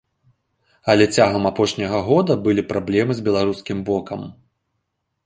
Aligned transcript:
Але 0.93 1.05
цягам 1.19 1.43
апошняга 1.51 1.99
года 2.07 2.37
былі 2.47 2.63
праблемы 2.71 3.11
з 3.21 3.27
беларускім 3.29 3.77
бокам. 3.91 4.21